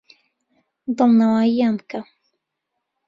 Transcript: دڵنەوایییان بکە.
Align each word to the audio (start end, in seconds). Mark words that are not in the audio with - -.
دڵنەوایییان 0.97 1.73
بکە. 1.79 2.01